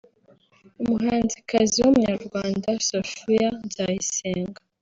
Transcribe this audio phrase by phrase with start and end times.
[0.81, 4.59] umuhanzikazi w’Umunyarwanda Sophia Nzayisenga